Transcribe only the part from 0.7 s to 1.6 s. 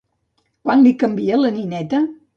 li canvia la